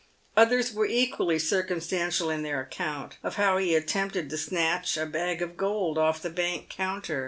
Others 0.35 0.73
were 0.73 0.87
equally 0.87 1.37
circumstantial 1.37 2.31
in 2.31 2.41
their 2.41 2.59
account 2.59 3.19
of 3.21 3.35
how 3.35 3.57
he 3.57 3.75
attempted 3.75 4.31
to 4.31 4.37
snatch 4.39 4.97
a 4.97 5.05
bag 5.05 5.43
of 5.43 5.55
gold 5.55 5.99
off 5.99 6.23
the 6.23 6.31
bank 6.31 6.69
counter. 6.69 7.19